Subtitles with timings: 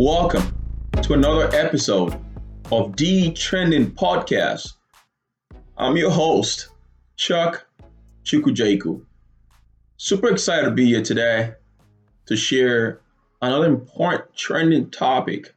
[0.00, 0.54] Welcome
[1.02, 2.16] to another episode
[2.70, 4.74] of D Trending Podcast.
[5.76, 6.68] I'm your host,
[7.16, 7.66] Chuck
[8.22, 9.04] Chukwujekwu.
[9.96, 11.54] Super excited to be here today
[12.26, 13.00] to share
[13.42, 15.52] another important trending topic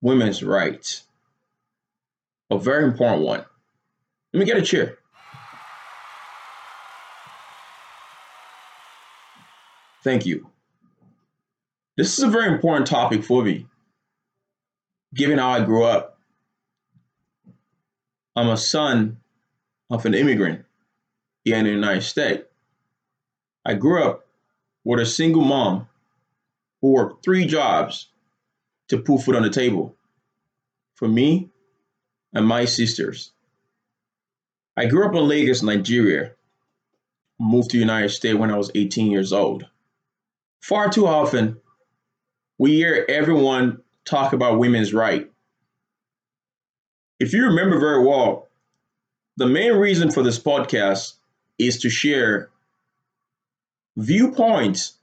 [0.00, 1.06] women's rights.
[2.50, 3.44] A very important one.
[4.32, 4.98] Let me get a chair.
[10.02, 10.50] Thank you.
[11.96, 13.66] This is a very important topic for me,
[15.14, 16.18] given how I grew up.
[18.36, 19.16] I'm a son
[19.88, 20.66] of an immigrant
[21.44, 22.44] here in the United States.
[23.64, 24.26] I grew up
[24.84, 25.88] with a single mom
[26.82, 28.08] who worked three jobs
[28.88, 29.96] to put food on the table
[30.96, 31.48] for me
[32.34, 33.32] and my sisters.
[34.76, 36.32] I grew up in Lagos, Nigeria.
[37.40, 39.66] Moved to the United States when I was 18 years old.
[40.60, 41.58] Far too often,
[42.58, 45.30] we hear everyone talk about women's right.
[47.18, 48.48] If you remember very well,
[49.36, 51.14] the main reason for this podcast
[51.58, 52.50] is to share
[53.96, 54.94] viewpoints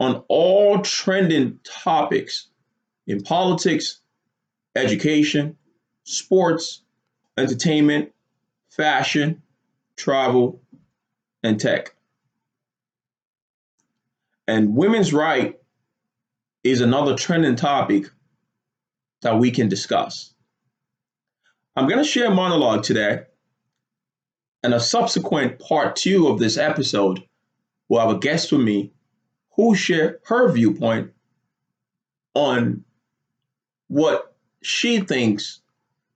[0.00, 2.48] on all trending topics
[3.06, 4.00] in politics,
[4.74, 5.56] education,
[6.04, 6.82] sports,
[7.36, 8.12] entertainment,
[8.70, 9.42] fashion,
[9.96, 10.60] travel,
[11.42, 11.94] and tech.
[14.48, 15.61] And women's right
[16.64, 18.06] is another trending topic
[19.22, 20.34] that we can discuss.
[21.74, 23.22] I'm going to share a monologue today,
[24.62, 27.22] and a subsequent part two of this episode
[27.88, 28.92] will have a guest with me
[29.56, 31.12] who share her viewpoint
[32.34, 32.84] on
[33.88, 35.60] what she thinks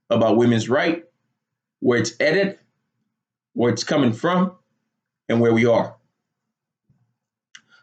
[0.08, 1.04] about women's right,
[1.80, 2.58] where it's headed,
[3.54, 4.52] where it's coming from,
[5.28, 5.96] and where we are.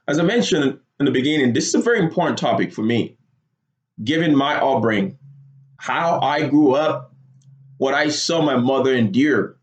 [0.08, 3.18] As I mentioned in the beginning, this is a very important topic for me,
[4.04, 5.18] given my upbringing,
[5.78, 7.14] how I grew up,
[7.78, 9.58] what I saw my mother endure.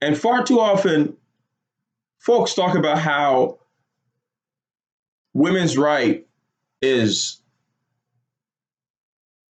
[0.00, 1.16] And far too often,
[2.18, 3.58] folks talk about how
[5.34, 6.26] women's right
[6.80, 7.40] is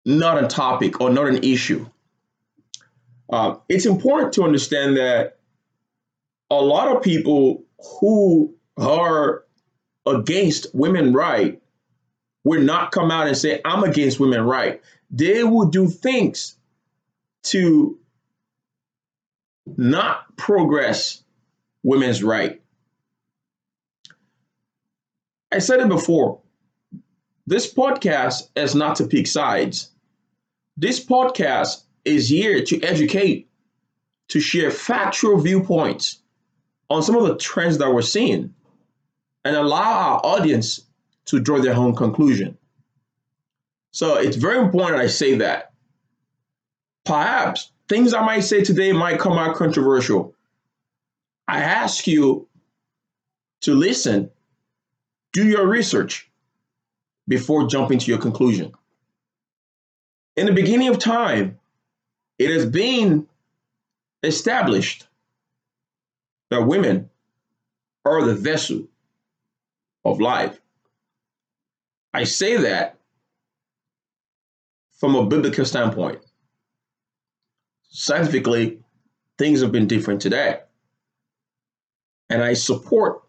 [0.06, 1.85] not a topic or not an issue.
[3.29, 5.38] Uh, it's important to understand that
[6.50, 7.63] a lot of people
[8.00, 9.46] who are
[10.06, 11.62] against women right
[12.44, 14.81] will not come out and say, I'm against women right.
[15.12, 16.56] They will do things
[17.44, 17.97] to
[19.78, 21.24] not progress
[21.84, 22.62] women's right.
[25.52, 26.40] I said it before.
[27.46, 29.91] This podcast is not to pick sides.
[30.78, 33.50] This podcast is here to educate,
[34.30, 36.22] to share factual viewpoints
[36.90, 38.53] on some of the trends that we're seeing
[39.44, 40.81] and allow our audience
[41.25, 42.57] to draw their own conclusion.
[43.91, 45.74] So it's very important I say that.
[47.06, 50.34] Perhaps things I might say today might come out controversial.
[51.47, 52.47] I ask you
[53.62, 54.31] to listen,
[55.34, 56.29] do your research
[57.28, 58.72] before jumping to your conclusion.
[60.38, 61.59] In the beginning of time,
[62.40, 63.28] it has been
[64.23, 65.08] established
[66.50, 67.09] that women
[68.06, 68.88] are the vessel
[70.06, 70.59] of life.
[72.13, 72.97] I say that
[75.00, 76.19] from a biblical standpoint.
[77.89, 78.79] Scientifically,
[79.38, 80.59] things have been different today.
[82.29, 83.23] And I support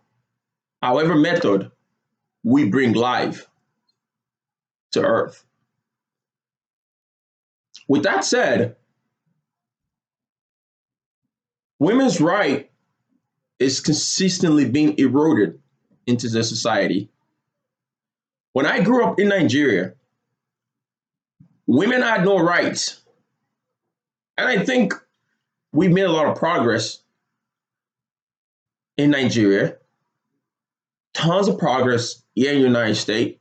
[0.82, 1.70] however method
[2.44, 3.48] we bring life
[4.92, 5.44] to earth.
[7.88, 8.76] With that said,
[11.78, 12.70] women's right
[13.58, 15.61] is consistently being eroded
[16.06, 17.08] into the society.
[18.52, 19.94] When I grew up in Nigeria,
[21.66, 23.00] women had no rights.
[24.36, 24.94] And I think
[25.72, 26.98] we've made a lot of progress
[28.96, 29.76] in Nigeria,
[31.14, 33.38] tons of progress here in the United States,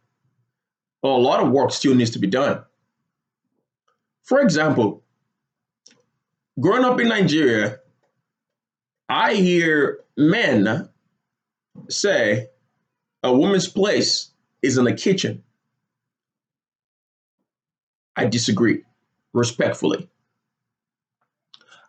[1.02, 2.64] but a lot of work still needs to be done.
[4.24, 5.04] For example,
[6.60, 7.80] growing up in Nigeria,
[9.10, 10.88] I hear men
[11.90, 12.48] say
[13.24, 14.32] a woman's place
[14.62, 15.44] is in the kitchen.
[18.16, 18.84] I disagree
[19.34, 20.08] respectfully.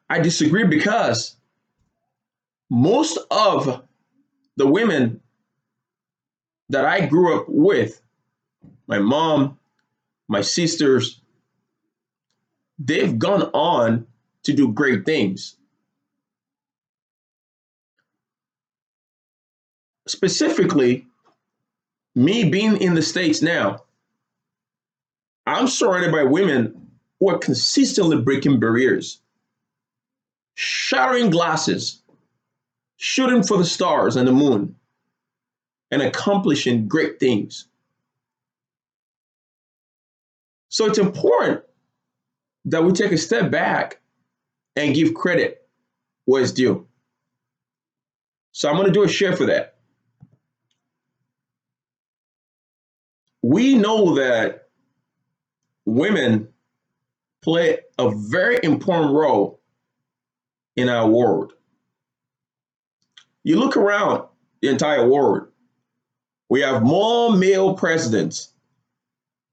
[0.08, 1.36] I disagree because
[2.70, 3.82] most of
[4.56, 5.20] the women
[6.68, 8.00] that I grew up with,
[8.86, 9.58] my mom,
[10.28, 11.20] my sisters,
[12.78, 14.06] they've gone on
[14.44, 15.56] to do great things.
[20.06, 21.06] Specifically,
[22.14, 23.82] me being in the States now,
[25.46, 29.20] I'm surrounded by women who are consistently breaking barriers,
[30.54, 32.02] shattering glasses,
[32.96, 34.76] shooting for the stars and the moon,
[35.90, 37.66] and accomplishing great things.
[40.68, 41.62] So it's important
[42.66, 44.00] that we take a step back
[44.76, 45.68] and give credit
[46.24, 46.86] where it's due.
[48.52, 49.71] So I'm going to do a share for that.
[53.42, 54.68] We know that
[55.84, 56.48] women
[57.42, 59.60] play a very important role
[60.76, 61.52] in our world.
[63.44, 64.24] You look around
[64.60, 65.48] the entire world,
[66.48, 68.52] we have more male presidents,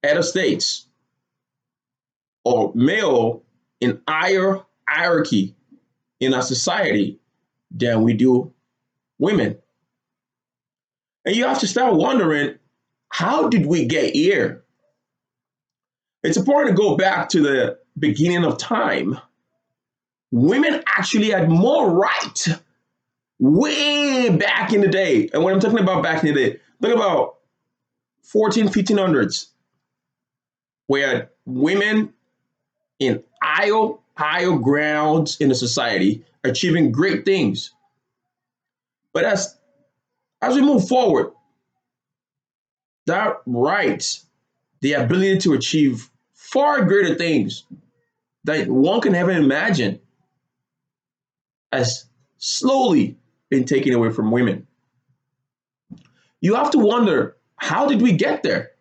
[0.04, 0.86] at of states,
[2.46, 3.44] or male
[3.82, 5.56] in higher hierarchy
[6.20, 7.20] in our society
[7.72, 8.54] than we do
[9.18, 9.58] women.
[11.26, 12.56] And you have to start wondering
[13.10, 14.64] how did we get here?
[16.24, 19.20] It's important to go back to the beginning of time.
[20.32, 22.48] Women actually had more right
[23.40, 25.30] way back in the day.
[25.34, 27.38] And when I'm talking about back in the day, look about
[28.24, 29.48] 14, 1500s,
[30.88, 32.14] where women
[33.00, 37.72] in higher, higher grounds in the society achieving great things.
[39.14, 39.58] But as
[40.42, 41.32] as we move forward,
[43.10, 44.20] that right,
[44.82, 47.66] the ability to achieve far greater things
[48.46, 50.00] that one can ever imagine,
[51.72, 52.06] has
[52.38, 53.18] slowly
[53.50, 54.66] been taken away from women.
[56.42, 58.72] You have to wonder how did we get there?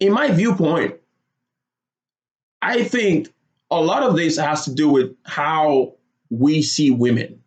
[0.00, 0.96] In my viewpoint,
[2.62, 3.32] I think
[3.70, 5.94] a lot of this has to do with how
[6.30, 7.42] we see women.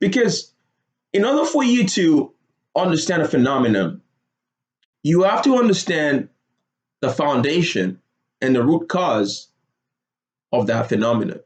[0.00, 0.52] Because
[1.12, 2.32] in order for you to
[2.76, 4.02] understand a phenomenon,
[5.02, 6.28] you have to understand
[7.00, 8.00] the foundation
[8.40, 9.48] and the root cause
[10.52, 11.40] of that phenomenon.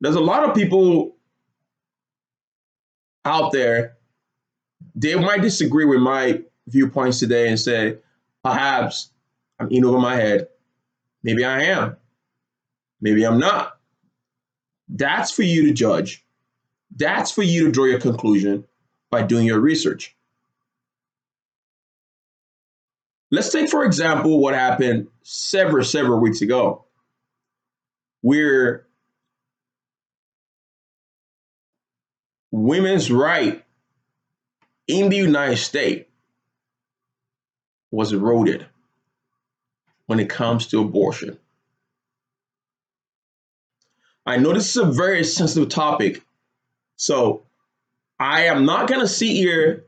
[0.00, 1.16] There's a lot of people
[3.24, 3.96] out there,
[4.94, 7.98] they might disagree with my viewpoints today and say,
[8.44, 9.10] perhaps
[9.58, 10.48] I'm in over my head.
[11.22, 11.96] Maybe I am.
[13.00, 13.75] Maybe I'm not.
[14.88, 16.24] That's for you to judge.
[16.94, 18.64] That's for you to draw your conclusion
[19.10, 20.14] by doing your research.
[23.30, 26.84] Let's take, for example, what happened several, several weeks ago,
[28.20, 28.86] where
[32.52, 33.64] women's right
[34.86, 36.08] in the United States
[37.90, 38.66] was eroded
[40.06, 41.38] when it comes to abortion.
[44.26, 46.24] I know this is a very sensitive topic,
[46.96, 47.42] so
[48.18, 49.84] I am not going to sit here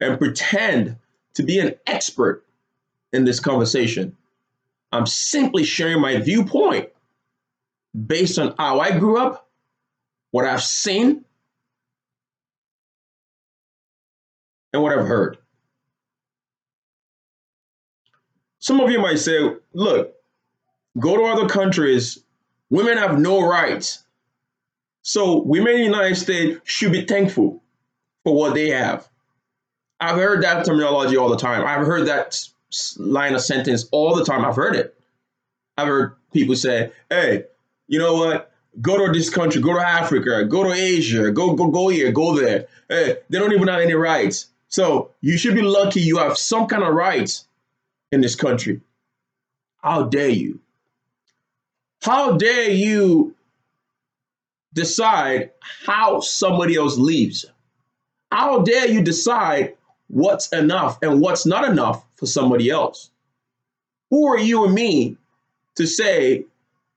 [0.00, 0.96] and pretend
[1.34, 2.44] to be an expert
[3.12, 4.16] in this conversation.
[4.92, 6.88] I'm simply sharing my viewpoint
[8.06, 9.48] based on how I grew up,
[10.30, 11.24] what I've seen,
[14.72, 15.38] and what I've heard.
[18.60, 20.14] Some of you might say, look,
[20.98, 22.22] go to other countries,
[22.70, 24.04] women have no rights.
[25.02, 27.62] So women in the United States should be thankful
[28.24, 29.08] for what they have.
[30.00, 31.66] I've heard that terminology all the time.
[31.66, 32.38] I've heard that
[32.98, 34.44] line of sentence all the time.
[34.44, 34.96] I've heard it.
[35.76, 37.44] I've heard people say, hey,
[37.88, 38.52] you know what?
[38.80, 42.36] Go to this country, go to Africa, go to Asia, go go go here, go
[42.36, 42.68] there.
[42.88, 44.46] Hey, they don't even have any rights.
[44.68, 47.46] So you should be lucky you have some kind of rights
[48.12, 48.80] in this country.
[49.82, 50.60] How dare you?
[52.02, 53.34] How dare you
[54.72, 57.44] decide how somebody else leaves?
[58.30, 59.76] How dare you decide
[60.08, 63.10] what's enough and what's not enough for somebody else?
[64.10, 65.16] Who are you and me
[65.76, 66.44] to say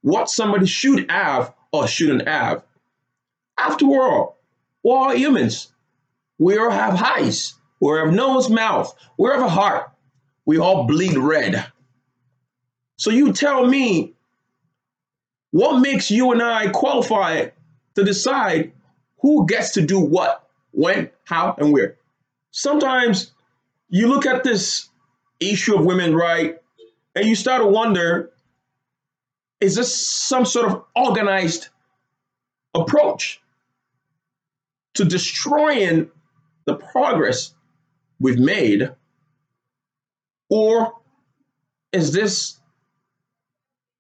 [0.02, 2.64] what somebody should have or shouldn't have?
[3.58, 4.38] After all,
[4.84, 5.72] we're all humans.
[6.40, 9.94] We all have eyes, we have nose, mouth, we have a heart
[10.46, 11.66] we all bleed red.
[12.98, 14.14] So you tell me
[15.54, 17.50] what makes you and I qualify
[17.94, 18.72] to decide
[19.22, 21.96] who gets to do what, when, how, and where.
[22.50, 23.32] Sometimes
[23.88, 24.90] you look at this
[25.40, 26.58] issue of women right
[27.16, 28.32] and you start to wonder
[29.62, 31.68] is this some sort of organized
[32.74, 33.40] approach
[34.96, 36.10] to destroying
[36.66, 37.54] the progress
[38.20, 38.90] we've made
[40.50, 40.94] or
[41.92, 42.58] is this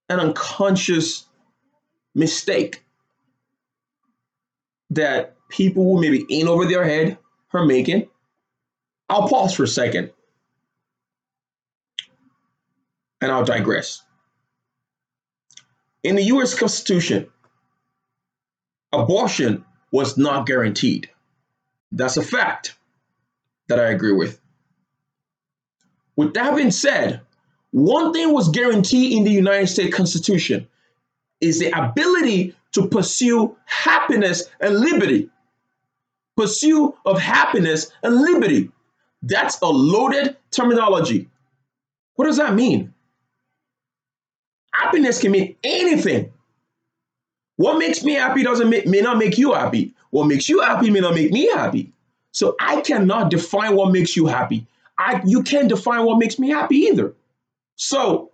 [0.10, 1.28] an unconscious
[2.16, 2.84] mistake
[4.92, 7.18] that people will maybe in over their head
[7.54, 8.08] are making.
[9.10, 10.12] I'll pause for a second
[13.22, 14.04] and I'll digress.
[16.04, 17.28] In the US Constitution,
[18.92, 21.10] abortion was not guaranteed.
[21.92, 22.76] That's a fact
[23.70, 24.40] that I agree with.
[26.16, 27.22] With that being said,
[27.72, 30.68] one thing was guaranteed in the United States Constitution
[31.44, 35.30] is the ability to pursue happiness and liberty.
[36.36, 38.72] Pursue of happiness and liberty.
[39.22, 41.30] That's a loaded terminology.
[42.16, 42.94] What does that mean?
[44.74, 46.32] Happiness can mean anything.
[47.58, 49.94] What makes me happy doesn't make, may not make you happy.
[50.10, 51.92] What makes you happy may not make me happy.
[52.32, 54.66] So I cannot define what makes you happy.
[54.98, 57.14] I you can't define what makes me happy either.
[57.76, 58.32] So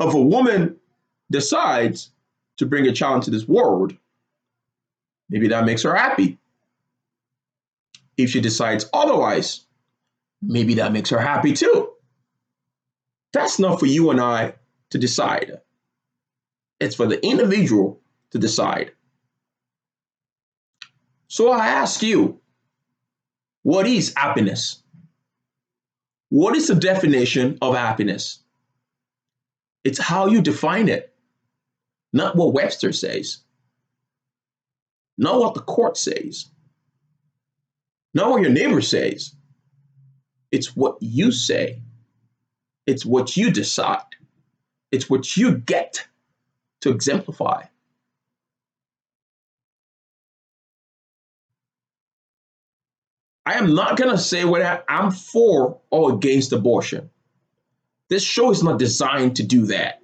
[0.00, 0.79] if a woman
[1.30, 2.10] decides
[2.58, 3.96] to bring a child into this world,
[5.28, 6.38] maybe that makes her happy.
[8.16, 9.64] If she decides otherwise,
[10.42, 11.90] maybe that makes her happy too.
[13.32, 14.54] That's not for you and I
[14.90, 15.60] to decide.
[16.80, 18.92] It's for the individual to decide.
[21.28, 22.40] So I ask you,
[23.62, 24.82] what is happiness?
[26.30, 28.40] What is the definition of happiness?
[29.84, 31.14] It's how you define it,
[32.12, 33.38] not what Webster says,
[35.18, 36.50] not what the court says,
[38.14, 39.34] not what your neighbor says.
[40.50, 41.80] It's what you say,
[42.86, 44.02] it's what you decide,
[44.90, 46.06] it's what you get
[46.80, 47.64] to exemplify.
[53.46, 57.10] I am not going to say whether I'm for or against abortion.
[58.08, 60.02] This show is not designed to do that.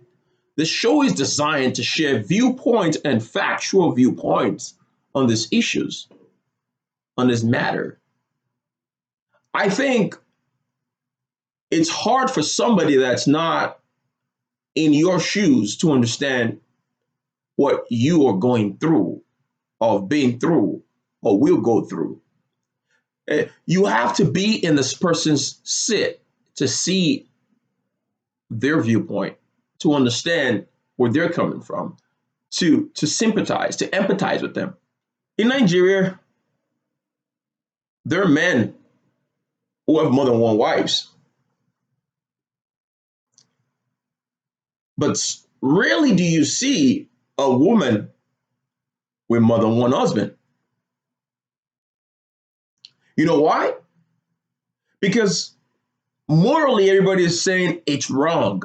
[0.57, 4.75] This show is designed to share viewpoints and factual viewpoints
[5.15, 6.09] on these issues,
[7.17, 7.99] on this matter.
[9.53, 10.17] I think
[11.71, 13.81] it's hard for somebody that's not
[14.75, 16.61] in your shoes to understand
[17.57, 19.23] what you are going through,
[19.81, 20.83] or being through,
[21.23, 22.21] or will go through.
[23.29, 26.23] Eh, you have to be in this person's sit
[26.57, 27.27] to see
[28.51, 29.37] their viewpoint,
[29.81, 30.67] to understand
[30.97, 31.97] where they're coming from,
[32.53, 34.75] to to sympathize, to empathize with them.
[35.39, 36.19] In Nigeria,
[38.05, 38.75] there are men
[39.87, 41.11] who have more than one wives.
[44.99, 45.19] But
[45.61, 48.11] rarely do you see a woman
[49.29, 50.35] with more than one husband.
[53.17, 53.75] You know why?
[55.01, 55.55] Because
[56.29, 58.63] morally, everybody is saying it's wrong.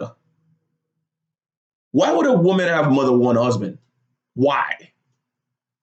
[1.92, 3.78] Why would a woman have more than one husband?
[4.34, 4.92] Why?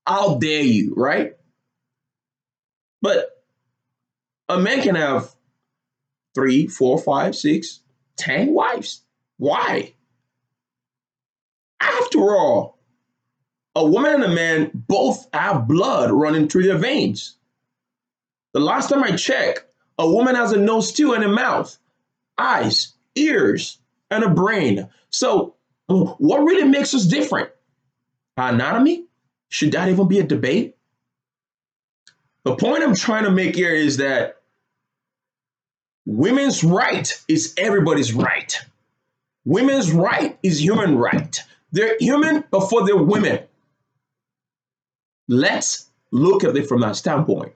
[0.07, 1.37] How dare you, right?
[3.03, 3.43] But
[4.49, 5.35] a man can have
[6.35, 7.81] three, four, five, six,
[8.17, 9.03] ten wives.
[9.37, 9.95] Why?
[11.81, 12.79] After all,
[13.75, 17.37] a woman and a man both have blood running through their veins.
[18.55, 19.65] The last time I checked,
[19.99, 21.77] a woman has a nose too and a mouth,
[22.39, 23.79] eyes, ears,
[24.11, 24.89] and a brain.
[25.11, 25.55] So,
[25.89, 27.51] what really makes us different?
[28.37, 29.05] Anatomy?
[29.49, 30.77] Should that even be a debate?
[32.45, 34.41] The point I'm trying to make here is that
[36.07, 38.55] women's right is everybody's right.
[39.45, 41.43] Women's right is human right.
[41.73, 43.41] They're human before they're women.
[45.27, 47.53] Let's look at it from that standpoint.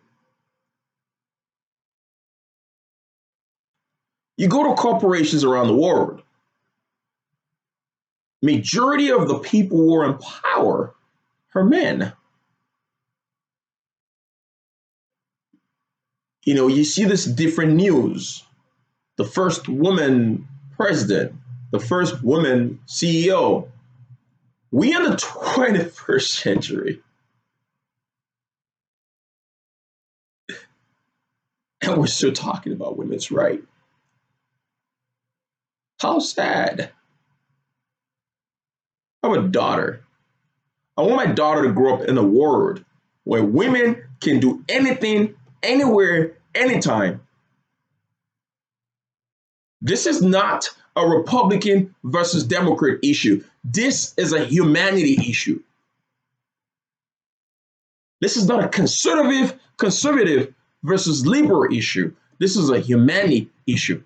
[4.36, 6.22] You go to corporations around the world,
[8.42, 10.94] majority of the people who are in power
[11.54, 12.12] are men.
[16.44, 18.42] You know, you see this different news.
[19.16, 21.34] The first woman president,
[21.70, 23.68] the first woman CEO.
[24.72, 27.00] We in the 21st century.
[31.82, 33.66] And we're still talking about women's rights.
[36.00, 36.90] How sad.
[39.22, 40.02] I have a daughter.
[40.96, 42.84] I want my daughter to grow up in a world
[43.24, 47.20] where women can do anything, anywhere, anytime.
[49.80, 53.42] This is not a Republican versus Democrat issue.
[53.64, 55.62] This is a humanity issue.
[58.20, 62.14] This is not a conservative conservative versus liberal issue.
[62.38, 64.02] This is a humanity issue.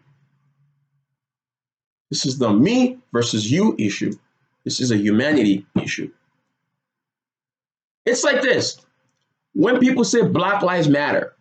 [2.11, 4.17] This is the me versus you issue.
[4.67, 6.11] This is a humanity issue.
[8.05, 8.85] It's like this
[9.55, 11.35] when people say Black Lives Matter,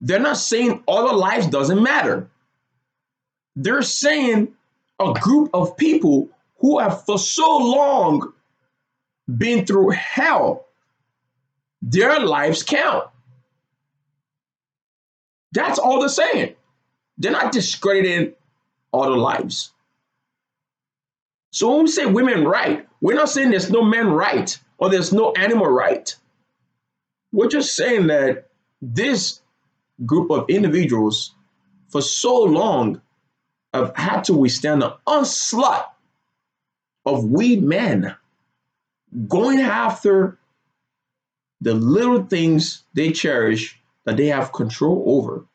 [0.00, 2.30] they're not saying other lives doesn't matter.
[3.56, 4.54] They're saying
[5.00, 8.32] a group of people who have for so long
[9.36, 10.66] been through hell,
[11.82, 13.08] their lives count.
[15.50, 16.54] That's all they're saying.
[17.18, 18.34] They're not discrediting
[18.92, 19.72] all the lives.
[21.56, 25.10] So when we say women right, we're not saying there's no men right or there's
[25.10, 26.14] no animal right.
[27.32, 28.48] We're just saying that
[28.82, 29.40] this
[30.04, 31.34] group of individuals
[31.88, 33.00] for so long
[33.72, 35.94] have had to withstand the onslaught
[37.06, 38.14] of we men
[39.26, 40.36] going after
[41.62, 45.46] the little things they cherish that they have control over.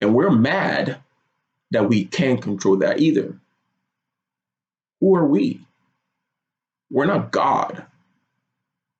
[0.00, 1.02] And we're mad
[1.72, 3.34] that we can't control that either.
[5.00, 5.60] Who are we?
[6.90, 7.84] We're not God.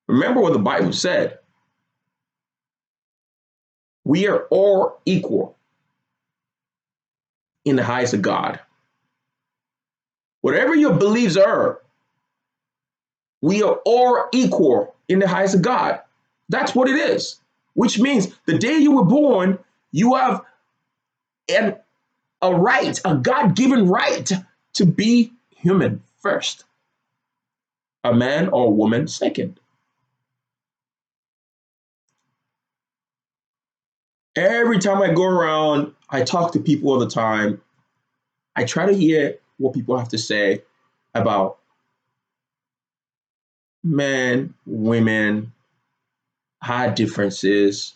[0.09, 1.39] Remember what the Bible said.
[4.05, 5.57] We are all equal
[7.65, 8.59] in the eyes of God.
[10.41, 11.81] Whatever your beliefs are,
[13.43, 16.01] we are all equal in the eyes of God.
[16.49, 17.39] That's what it is.
[17.75, 19.59] Which means the day you were born,
[19.93, 20.43] you have
[21.49, 21.77] an,
[22.43, 24.31] a right, a God given right
[24.75, 26.65] to be human first,
[28.05, 29.59] a man or a woman second.
[34.35, 37.61] Every time I go around, I talk to people all the time.
[38.57, 40.63] I try to hear what people have to say
[41.15, 41.59] about
[43.85, 45.53] men, women,
[46.63, 47.95] high differences,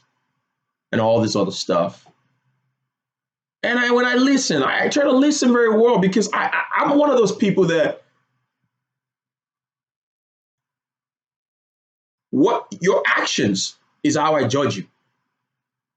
[0.92, 2.07] and all this other stuff.
[3.62, 6.85] And I, when I listen, I, I try to listen very well because I, I,
[6.85, 8.03] I'm one of those people that
[12.31, 14.87] what your actions is how I judge you,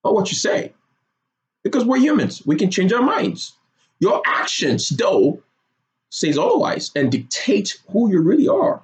[0.04, 0.74] not what you say.
[1.64, 3.54] Because we're humans, we can change our minds.
[4.00, 5.44] Your actions, though,
[6.10, 8.82] says otherwise and dictates who you really are.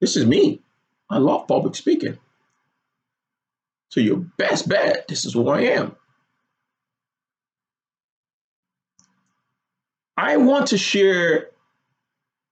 [0.00, 0.60] This is me.
[1.10, 2.18] I love public speaking.
[3.90, 5.96] So your best bet, this is who I am.
[10.20, 11.48] I want to share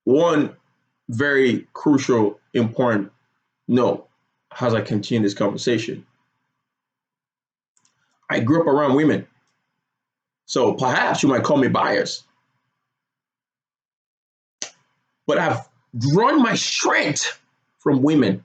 [0.04, 0.56] one
[1.10, 3.12] very crucial, important
[3.68, 4.08] note
[4.58, 6.06] as I continue this conversation.
[8.30, 9.26] I grew up around women.
[10.46, 12.24] So perhaps you might call me biased.
[15.26, 17.38] But I've drawn my strength
[17.80, 18.44] from women.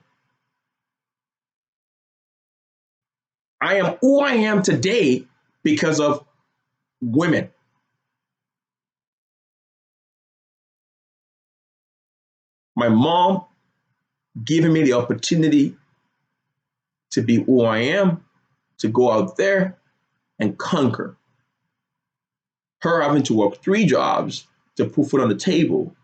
[3.61, 5.23] I am who I am today
[5.63, 6.25] because of
[7.01, 7.49] women.
[12.83, 13.45] My mom
[14.43, 15.73] giving me the opportunity
[17.11, 18.25] to be who I am,
[18.79, 19.77] to go out there
[20.37, 21.15] and conquer.
[22.81, 25.95] Her having to work three jobs to put food on the table,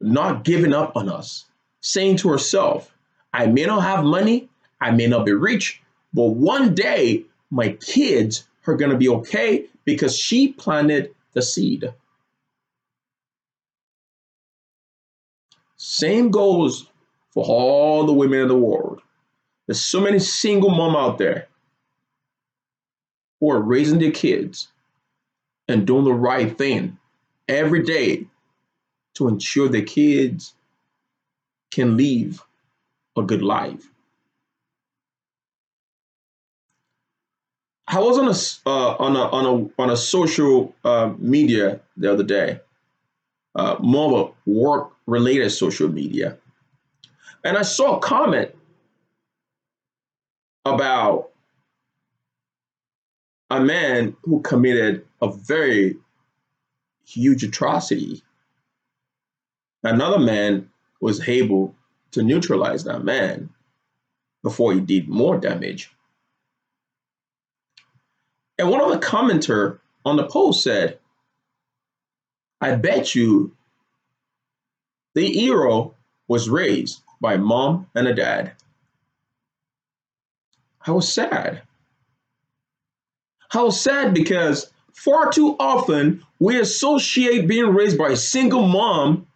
[0.00, 1.46] not giving up on us,
[1.80, 2.94] saying to herself,
[3.32, 4.48] I may not have money,
[4.80, 5.82] I may not be rich,
[6.14, 11.92] but one day my kids are going to be okay because she planted the seed.
[15.88, 16.90] Same goes
[17.30, 19.00] for all the women in the world.
[19.66, 21.46] There's so many single mom out there
[23.38, 24.66] who are raising their kids
[25.68, 26.98] and doing the right thing
[27.46, 28.26] every day
[29.14, 30.54] to ensure their kids
[31.70, 32.44] can live
[33.16, 33.88] a good life.
[37.86, 42.12] I was on a uh, on a on a on a social uh, media the
[42.12, 42.58] other day,
[43.56, 46.38] uh, more of a work related social media,
[47.42, 48.54] and I saw a comment
[50.64, 51.30] about
[53.50, 55.96] a man who committed a very
[57.04, 58.22] huge atrocity.
[59.82, 60.68] Another man
[61.00, 61.74] was able
[62.10, 63.50] to neutralize that man
[64.42, 65.90] before he did more damage.
[68.58, 70.98] And one of the commenter on the post said,
[72.60, 73.52] I bet you
[75.14, 75.94] the hero
[76.28, 78.52] was raised by a mom and a dad.
[80.86, 81.62] I was sad.
[83.52, 89.26] I was sad because far too often we associate being raised by a single mom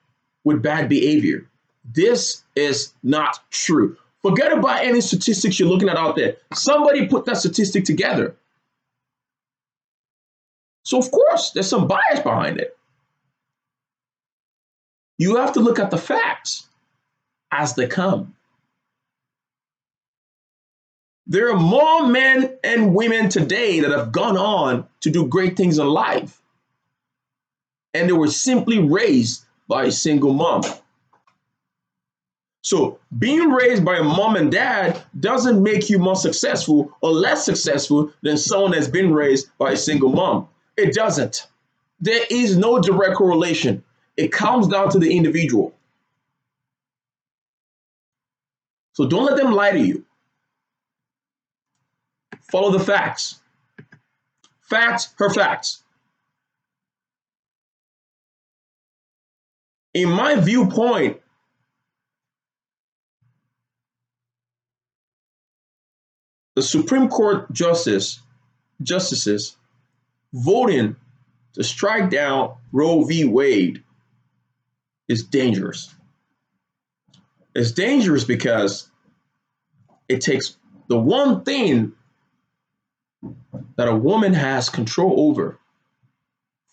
[0.44, 1.46] with bad behavior.
[1.84, 3.96] This is not true.
[4.22, 6.36] Forget about any statistics you're looking at out there.
[6.52, 8.36] Somebody put that statistic together.
[10.84, 12.76] So, of course, there's some bias behind it.
[15.20, 16.66] You have to look at the facts.
[17.52, 18.34] as they come.
[21.26, 25.78] There are more men and women today that have gone on to do great things
[25.78, 26.40] in life.
[27.92, 30.62] And they were simply raised by a single mom.
[32.62, 37.44] So, being raised by a mom and dad doesn't make you more successful or less
[37.44, 40.48] successful than someone that's been raised by a single mom.
[40.76, 41.48] It doesn't.
[42.00, 43.84] There is no direct correlation.
[44.20, 45.72] It comes down to the individual.
[48.92, 50.04] So, don't let them lie to you.
[52.52, 53.40] Follow the facts.
[54.60, 55.82] Facts, her facts.
[59.94, 61.18] In my viewpoint,
[66.56, 68.20] the Supreme Court justice
[68.82, 69.56] justices
[70.34, 70.96] voting
[71.54, 73.24] to strike down Roe v.
[73.24, 73.82] Wade
[75.10, 75.92] is dangerous.
[77.52, 78.88] It's dangerous because
[80.08, 81.94] it takes the one thing
[83.74, 85.58] that a woman has control over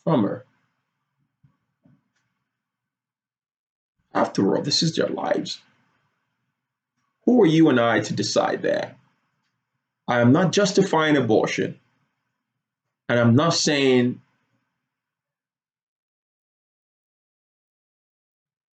[0.03, 0.45] from her.
[4.13, 5.59] After all, this is their lives.
[7.25, 8.99] Who are you and I to decide that?
[10.07, 11.79] I am not justifying abortion.
[13.09, 14.21] And I'm not saying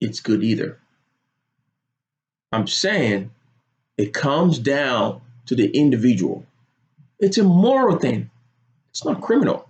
[0.02, 0.78] it's good either.
[2.52, 3.30] I'm saying
[3.96, 6.44] it comes down to the individual.
[7.18, 8.30] It's a moral thing.
[8.90, 9.68] It's not criminal.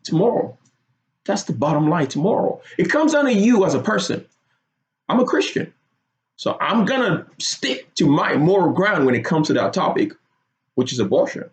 [0.00, 0.58] It's moral.
[1.24, 2.04] That's the bottom line.
[2.04, 2.62] It's moral.
[2.76, 4.26] It comes down to you as a person.
[5.08, 5.72] I'm a Christian.
[6.36, 10.12] So I'm going to stick to my moral ground when it comes to that topic
[10.74, 11.44] which is abortion.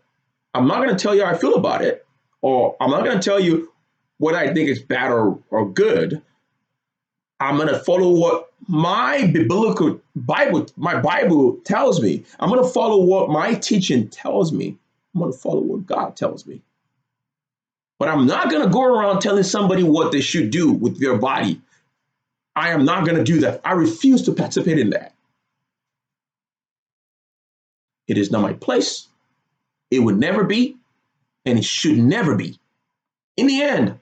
[0.54, 2.06] I'm not going to tell you how I feel about it,
[2.42, 3.72] or I'm not going to tell you
[4.18, 6.22] what I think is bad or, or good.
[7.42, 12.24] I'm going to follow what my biblical Bible, my Bible tells me.
[12.40, 14.78] I'm going to follow what my teaching tells me.
[15.16, 16.62] I'm going to follow what God tells me.
[17.98, 21.18] But I'm not going to go around telling somebody what they should do with their
[21.18, 21.60] body.
[22.56, 23.62] I am not going to do that.
[23.66, 25.16] I refuse to participate in that.
[28.08, 29.08] It is not my place.
[29.90, 30.78] It would never be,
[31.46, 32.60] and it should never be.
[33.36, 34.00] In the end,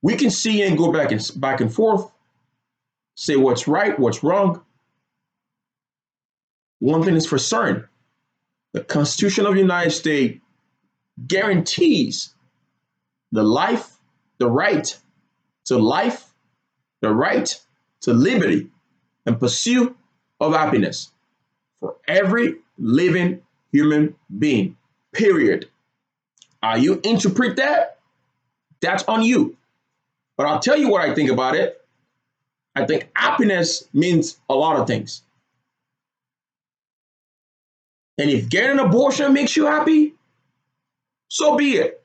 [0.00, 2.10] we can see and go back and back and forth,
[3.16, 4.62] say what's right, what's wrong.
[6.78, 7.88] One thing is for certain:
[8.72, 10.38] the Constitution of the United States
[11.26, 12.34] guarantees
[13.32, 13.96] the life,
[14.38, 14.96] the right
[15.64, 16.32] to life,
[17.00, 17.60] the right
[18.02, 18.68] to liberty,
[19.24, 19.96] and pursuit
[20.38, 21.10] of happiness
[21.80, 24.76] for every living human being
[25.12, 25.68] period.
[26.62, 27.98] Are you interpret that,
[28.80, 29.56] that's on you.
[30.36, 31.80] But I'll tell you what I think about it.
[32.76, 35.22] I think happiness means a lot of things.
[38.18, 40.14] And if getting an abortion makes you happy,
[41.28, 42.02] so be it.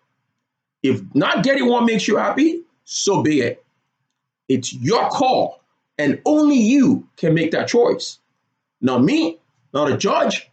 [0.83, 3.63] If not getting one makes you happy, so be it.
[4.49, 5.61] It's your call,
[5.97, 8.19] and only you can make that choice.
[8.81, 9.39] Not me,
[9.73, 10.49] not a judge,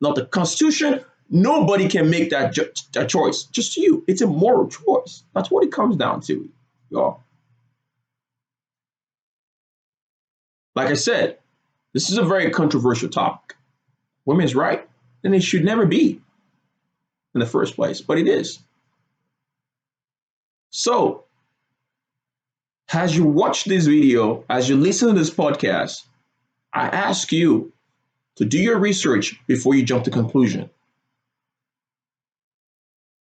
[0.00, 3.44] not the Constitution, Nobody can make that, ju- that choice.
[3.44, 4.04] Just you.
[4.06, 5.24] It's a moral choice.
[5.34, 6.48] That's what it comes down to,
[6.90, 7.20] y'all.
[10.76, 11.38] Like I said,
[11.94, 13.56] this is a very controversial topic.
[14.26, 14.86] Women's right,
[15.24, 16.20] and it should never be
[17.34, 18.58] in the first place, but it is.
[20.68, 21.24] So,
[22.92, 26.04] as you watch this video, as you listen to this podcast,
[26.74, 27.72] I ask you
[28.36, 30.68] to do your research before you jump to conclusion.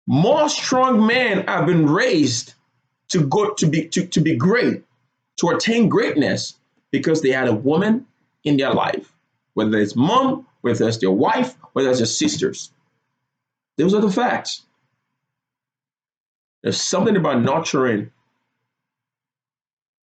[0.08, 2.54] More strong men have been raised
[3.10, 4.82] to go to be to, to be great,
[5.36, 6.57] to attain greatness
[6.90, 8.06] because they had a woman
[8.44, 9.12] in their life,
[9.54, 12.70] whether it's mom, whether it's their wife, whether it's their sisters.
[13.76, 14.62] Those are the facts.
[16.62, 18.10] There's something about nurturing,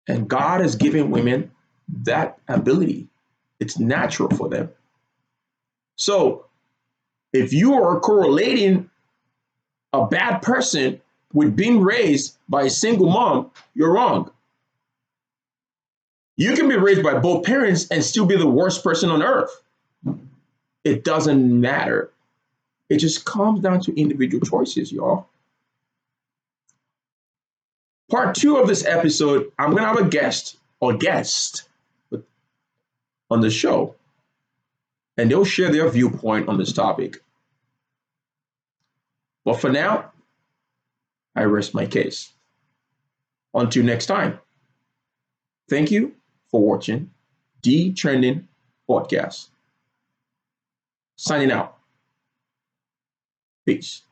[0.07, 1.51] and God has given women
[2.05, 3.09] that ability.
[3.61, 4.71] It's natural for them.
[5.97, 6.47] So,
[7.33, 8.89] if you are correlating
[9.93, 11.01] a bad person
[11.33, 14.31] with being raised by a single mom, you're wrong.
[16.39, 19.51] You can be raised by both parents and still be the worst person on earth.
[20.85, 22.13] It doesn't matter.
[22.89, 25.27] It just comes down to individual choices, y'all.
[28.09, 31.69] Part two of this episode, I'm going to have a guest or guest
[33.33, 33.97] on the show,
[35.17, 37.21] and they'll share their viewpoint on this topic.
[39.45, 40.13] But for now,
[41.35, 42.31] I rest my case.
[43.55, 44.39] Until next time,
[45.69, 46.15] thank you
[46.51, 47.11] for watching
[47.63, 48.47] the Trending
[48.89, 49.49] Podcast.
[51.17, 51.77] Signing out.
[53.67, 54.03] Peace.